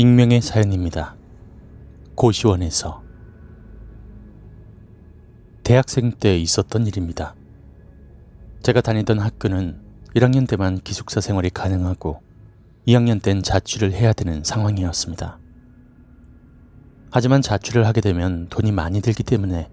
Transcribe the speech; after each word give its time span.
익명의 0.00 0.40
사연입니다. 0.40 1.14
고시원에서 2.14 3.02
대학생 5.62 6.10
때 6.12 6.38
있었던 6.38 6.86
일입니다. 6.86 7.34
제가 8.62 8.80
다니던 8.80 9.18
학교는 9.18 9.78
1학년 10.16 10.48
때만 10.48 10.80
기숙사 10.80 11.20
생활이 11.20 11.50
가능하고 11.50 12.22
2학년 12.88 13.20
땐 13.20 13.42
자취를 13.42 13.92
해야 13.92 14.14
되는 14.14 14.42
상황이었습니다. 14.42 15.38
하지만 17.10 17.42
자취를 17.42 17.86
하게 17.86 18.00
되면 18.00 18.48
돈이 18.48 18.72
많이 18.72 19.02
들기 19.02 19.22
때문에 19.22 19.68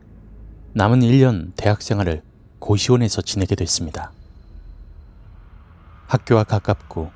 남은 0.74 1.00
1년 1.00 1.54
대학 1.56 1.82
생활을 1.82 2.22
고시원에서 2.60 3.22
지내게 3.22 3.56
됐습니다. 3.56 4.12
학교와 6.08 6.44
가깝고 6.44 7.12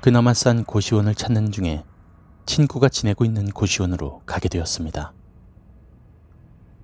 그나마 0.00 0.32
싼 0.34 0.62
고시원을 0.62 1.16
찾는 1.16 1.50
중에 1.50 1.82
친구가 2.46 2.88
지내고 2.88 3.24
있는 3.24 3.50
고시원으로 3.50 4.22
가게 4.26 4.48
되었습니다. 4.48 5.12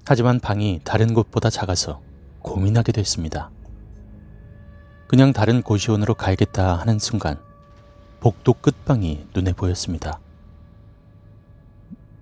하지만 0.07 0.41
방이 0.41 0.81
다른 0.85 1.15
곳보다 1.15 1.51
작아서 1.51 2.01
고민하게 2.41 2.93
됐습니다. 2.93 3.51
그냥 5.07 5.33
다른 5.33 5.63
고시원으로 5.63 6.15
가야겠다 6.15 6.77
하는 6.77 6.99
순간 6.99 7.39
복도 8.21 8.53
끝방이 8.55 9.27
눈에 9.35 9.53
보였습니다. 9.53 10.21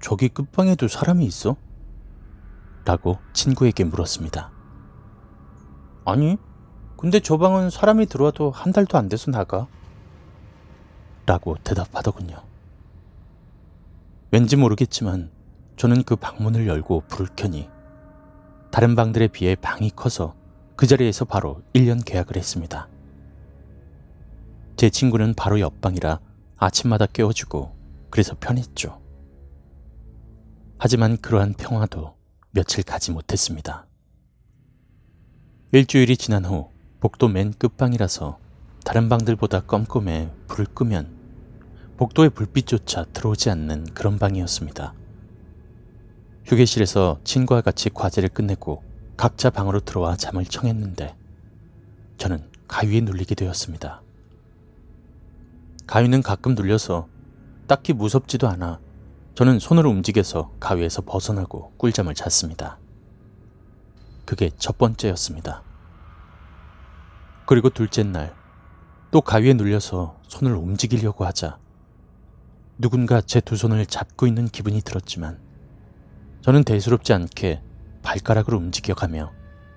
저기 0.00 0.28
끝방에도 0.28 0.88
사람이 0.88 1.24
있어? 1.26 1.56
라고 2.84 3.18
친구에게 3.32 3.84
물었습니다. 3.84 4.50
아니, 6.04 6.38
근데 6.96 7.20
저 7.20 7.36
방은 7.36 7.70
사람이 7.70 8.06
들어와도 8.06 8.50
한 8.50 8.72
달도 8.72 8.96
안 8.96 9.08
돼서 9.08 9.30
나가. 9.30 9.66
라고 11.26 11.56
대답하더군요. 11.62 12.36
왠지 14.30 14.56
모르겠지만 14.56 15.30
저는 15.76 16.02
그 16.02 16.16
방문을 16.16 16.66
열고 16.66 17.04
불을 17.08 17.28
켜니 17.34 17.70
다른 18.70 18.94
방들에 18.94 19.28
비해 19.28 19.54
방이 19.54 19.90
커서 19.90 20.34
그 20.76 20.86
자리에서 20.86 21.24
바로 21.24 21.62
1년 21.72 22.04
계약을 22.04 22.36
했습니다. 22.36 22.88
제 24.76 24.90
친구는 24.90 25.34
바로 25.34 25.60
옆방이라 25.60 26.20
아침마다 26.56 27.06
깨워주고 27.06 27.74
그래서 28.10 28.36
편했죠. 28.38 29.00
하지만 30.78 31.16
그러한 31.16 31.54
평화도 31.54 32.14
며칠 32.50 32.84
가지 32.84 33.10
못했습니다. 33.12 33.86
일주일이 35.72 36.16
지난 36.16 36.44
후 36.44 36.70
복도 37.00 37.28
맨 37.28 37.52
끝방이라서 37.52 38.38
다른 38.84 39.08
방들보다 39.08 39.60
껌껌해 39.60 40.30
불을 40.46 40.66
끄면 40.66 41.17
복도의 41.98 42.30
불빛조차 42.30 43.06
들어오지 43.06 43.50
않는 43.50 43.86
그런 43.92 44.20
방이었습니다. 44.20 44.94
휴게실에서 46.44 47.18
친구와 47.24 47.60
같이 47.60 47.90
과제를 47.90 48.28
끝내고 48.28 48.84
각자 49.16 49.50
방으로 49.50 49.80
들어와 49.80 50.14
잠을 50.14 50.44
청했는데 50.44 51.16
저는 52.16 52.48
가위에 52.68 53.00
눌리게 53.00 53.34
되었습니다. 53.34 54.02
가위는 55.88 56.22
가끔 56.22 56.54
눌려서 56.54 57.08
딱히 57.66 57.92
무섭지도 57.92 58.46
않아 58.46 58.78
저는 59.34 59.58
손으로 59.58 59.90
움직여서 59.90 60.52
가위에서 60.60 61.02
벗어나고 61.02 61.72
꿀잠을 61.78 62.14
잤습니다. 62.14 62.78
그게 64.24 64.50
첫 64.56 64.78
번째였습니다. 64.78 65.64
그리고 67.44 67.70
둘째 67.70 68.04
날, 68.04 68.36
또 69.10 69.20
가위에 69.20 69.54
눌려서 69.54 70.20
손을 70.28 70.54
움직이려고 70.54 71.24
하자 71.24 71.58
누군가 72.78 73.20
제 73.20 73.40
두 73.40 73.56
손을 73.56 73.84
잡고 73.86 74.28
있는 74.28 74.46
기분이 74.46 74.82
들었지만 74.82 75.40
저는 76.42 76.62
대수롭지 76.62 77.12
않게 77.12 77.60
발가락으로 78.02 78.56
움직여가며 78.56 79.32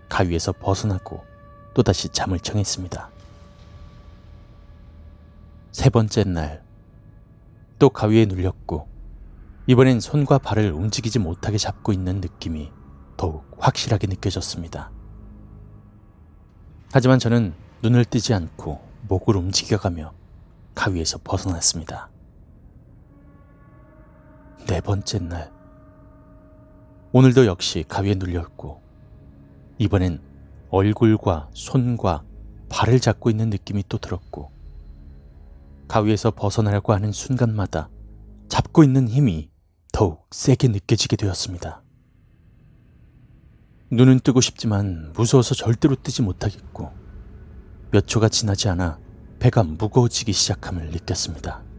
가위에서 0.08 0.52
벗어나고 0.52 1.24
또다시 1.74 2.10
잠을 2.10 2.40
청했습니다. 2.40 3.10
세 5.72 5.90
번째 5.90 6.26
날, 6.26 6.64
또 7.80 7.90
가위에 7.90 8.26
눌렸고, 8.26 8.90
이번엔 9.68 10.02
손과 10.02 10.38
발을 10.40 10.72
움직이지 10.74 11.18
못하게 11.18 11.58
잡고 11.58 11.94
있는 11.94 12.20
느낌이 12.20 12.72
더욱 13.18 13.50
확실하게 13.58 14.08
느껴졌습니다. 14.08 14.92
하지만 16.92 17.20
저는 17.20 17.56
눈을 17.82 18.06
뜨지 18.06 18.34
않고 18.34 18.82
목을 19.08 19.38
움직여가며 19.38 20.14
가위에서 20.76 21.20
벗어났습니다. 21.24 22.12
네 24.72 24.80
번째 24.80 25.20
날. 25.20 25.52
오늘도 27.12 27.46
역시 27.46 27.84
가위에 27.90 28.16
눌렸고, 28.16 28.82
이번엔 29.80 30.22
얼굴과 30.70 31.50
손과 31.54 32.24
발을 32.70 33.02
잡고 33.02 33.30
있는 33.30 33.50
느낌이 33.50 33.84
또 33.90 33.98
들었고, 33.98 34.50
가위에서 35.90 36.32
벗어나려고 36.32 36.94
하는 36.94 37.12
순간마다 37.12 37.90
잡고 38.48 38.86
있는 38.86 39.10
힘이 39.10 39.52
더욱 39.92 40.26
세게 40.32 40.70
느껴지게 40.70 41.18
되었습니다. 41.18 41.84
눈은 43.92 44.22
뜨고 44.22 44.40
싶지만 44.40 45.12
무서워서 45.12 45.54
절대로 45.54 45.96
뜨지 45.96 46.22
못하겠고, 46.22 46.94
몇 47.92 48.08
초가 48.08 48.30
지나지 48.30 48.70
않아 48.70 49.02
배가 49.38 49.64
무거워지기 49.64 50.32
시작함을 50.32 50.92
느꼈습니다. 50.92 51.71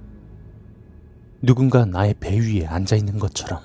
누군가 1.45 1.85
나의 1.85 2.15
배 2.21 2.39
위에 2.39 2.67
앉아 2.67 2.95
있는 2.95 3.19
것처럼. 3.19 3.61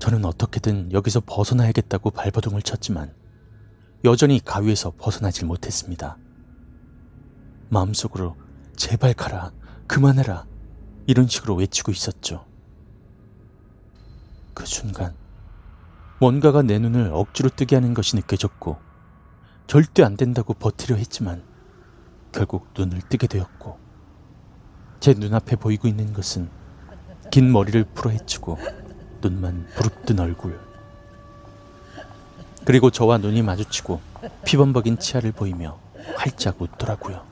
저는 0.00 0.24
어떻게든 0.24 0.90
여기서 0.90 1.22
벗어나야겠다고 1.24 2.10
발버둥을 2.10 2.62
쳤지만 2.62 3.14
여전히 4.04 4.40
가위에서 4.44 4.92
벗어나질 4.98 5.46
못했습니다. 5.46 6.18
마음속으로 7.68 8.36
제발 8.74 9.14
가라, 9.14 9.52
그만해라, 9.86 10.46
이런 11.06 11.28
식으로 11.28 11.54
외치고 11.54 11.92
있었죠. 11.92 12.44
그 14.52 14.66
순간 14.66 15.14
뭔가가 16.18 16.62
내 16.62 16.80
눈을 16.80 17.10
억지로 17.12 17.50
뜨게 17.50 17.76
하는 17.76 17.94
것이 17.94 18.16
느껴졌고 18.16 18.78
절대 19.68 20.02
안 20.02 20.16
된다고 20.16 20.54
버티려 20.54 20.96
했지만 20.96 21.46
결국 22.32 22.66
눈을 22.76 23.00
뜨게 23.02 23.28
되었고 23.28 23.83
제 25.04 25.12
눈앞에 25.12 25.56
보이고 25.56 25.86
있는 25.86 26.14
것은 26.14 26.48
긴 27.30 27.52
머리를 27.52 27.84
풀어헤치고 27.92 28.56
눈만 29.20 29.68
부릅뜬 29.74 30.18
얼굴. 30.18 30.58
그리고 32.64 32.90
저와 32.90 33.18
눈이 33.18 33.42
마주치고 33.42 34.00
피범벅인 34.46 34.98
치아를 34.98 35.32
보이며 35.32 35.78
활짝 36.16 36.56
웃더라고요. 36.58 37.22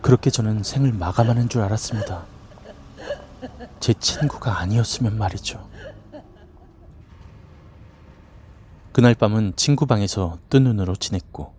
그렇게 0.00 0.30
저는 0.30 0.62
생을 0.62 0.92
마감하는 0.92 1.48
줄 1.48 1.62
알았습니다. 1.62 2.26
제 3.80 3.92
친구가 3.92 4.60
아니었으면 4.60 5.18
말이죠. 5.18 5.68
그날 8.92 9.16
밤은 9.16 9.54
친구 9.56 9.86
방에서 9.86 10.38
뜬 10.48 10.62
눈으로 10.62 10.94
지냈고 10.94 11.52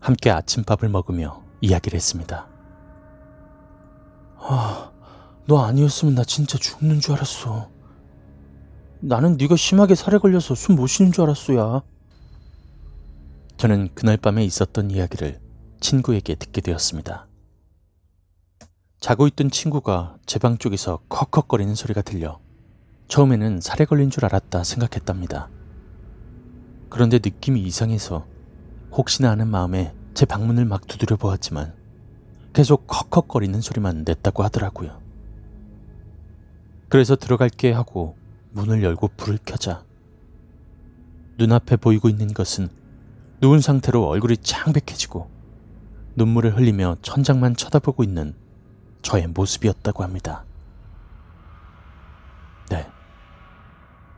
함께 0.00 0.28
아침밥을 0.30 0.90
먹으며 0.90 1.42
이야기를 1.62 1.96
했습니다. 1.96 2.57
아, 5.48 5.54
너 5.54 5.62
아니었으면 5.64 6.14
나 6.14 6.24
진짜 6.24 6.58
죽는 6.58 7.00
줄 7.00 7.14
알았어. 7.14 7.70
나는 9.00 9.36
네가 9.38 9.56
심하게 9.56 9.94
살에 9.94 10.18
걸려서 10.18 10.54
숨 10.54 10.76
못 10.76 10.86
쉬는 10.86 11.12
줄 11.12 11.24
알았어, 11.24 11.54
야. 11.56 11.82
저는 13.56 13.88
그날 13.94 14.16
밤에 14.16 14.44
있었던 14.44 14.90
이야기를 14.90 15.40
친구에게 15.80 16.34
듣게 16.34 16.60
되었습니다. 16.60 17.28
자고 19.00 19.26
있던 19.28 19.50
친구가 19.50 20.18
제 20.26 20.38
방 20.38 20.58
쪽에서 20.58 21.00
컥컥거리는 21.08 21.74
소리가 21.74 22.02
들려 22.02 22.40
처음에는 23.08 23.60
살에 23.60 23.86
걸린 23.86 24.10
줄 24.10 24.24
알았다 24.26 24.64
생각했답니다. 24.64 25.52
그런데 26.90 27.18
느낌이 27.22 27.60
이상해서 27.62 28.28
혹시나 28.90 29.30
하는 29.30 29.48
마음에 29.48 29.94
제 30.14 30.26
방문을 30.26 30.64
막 30.66 30.86
두드려 30.86 31.16
보았지만 31.16 31.74
계속 32.52 32.86
컥컥거리는 32.86 33.60
소리만 33.60 34.04
냈다고 34.06 34.42
하더라고요. 34.44 35.07
그래서 36.88 37.16
들어갈게 37.16 37.72
하고 37.72 38.16
문을 38.52 38.82
열고 38.82 39.08
불을 39.16 39.38
켜자 39.44 39.84
눈앞에 41.36 41.76
보이고 41.76 42.08
있는 42.08 42.32
것은 42.32 42.68
누운 43.40 43.60
상태로 43.60 44.06
얼굴이 44.06 44.38
창백해지고 44.38 45.30
눈물을 46.16 46.56
흘리며 46.56 46.96
천장만 47.02 47.54
쳐다보고 47.54 48.02
있는 48.02 48.34
저의 49.02 49.28
모습이었다고 49.28 50.02
합니다. 50.02 50.44
네. 52.70 52.90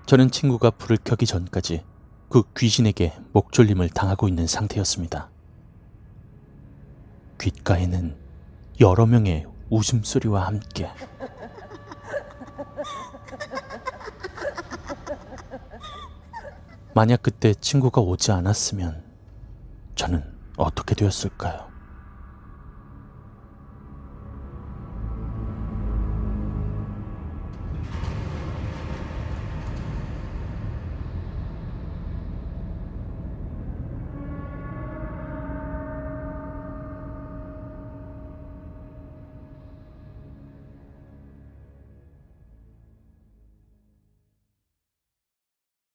저는 0.06 0.30
친구가 0.30 0.70
불을 0.70 0.96
켜기 1.04 1.26
전까지 1.26 1.84
그 2.30 2.42
귀신에게 2.56 3.12
목졸림을 3.32 3.90
당하고 3.90 4.28
있는 4.28 4.46
상태였습니다. 4.46 5.28
귓가에는 7.38 8.16
여러 8.80 9.04
명의 9.04 9.44
웃음소리와 9.68 10.46
함께 10.46 10.88
만약 16.94 17.22
그때 17.22 17.54
친구가 17.54 18.00
오지 18.00 18.32
않았으면 18.32 19.04
저는 19.94 20.24
어떻게 20.56 20.94
되었을까요? 20.94 21.69